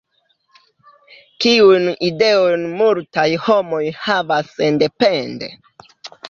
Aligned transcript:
Kiujn 1.43 1.85
ideojn 2.07 2.63
multaj 2.79 3.27
homoj 3.45 3.83
havas 4.07 4.51
sendepende? 4.57 5.53